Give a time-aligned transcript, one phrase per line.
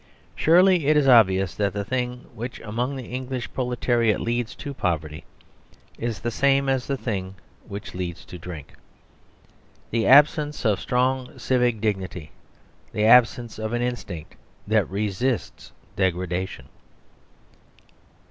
[0.35, 5.23] Surely it is obvious that the thing which among the English proletariat leads to poverty
[5.99, 7.35] is the same as the thing
[7.67, 8.73] which leads to drink;
[9.91, 12.31] the absence of strong civic dignity,
[12.93, 14.35] the absence of an instinct
[14.67, 16.65] that resists degradation.